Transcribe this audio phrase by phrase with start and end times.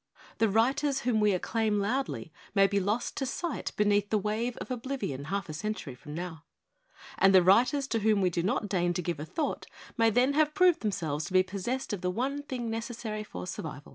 [0.39, 4.71] The writers whom we acclaim loudly may be lost to sight beneath the wave of
[4.71, 6.43] oblivion half a century from now;
[7.19, 9.67] and the writers to whom we do not deign to give a thought
[9.97, 13.61] may then have proved themselves to be possessed of the one thing necessary for sur
[13.61, 13.89] vival.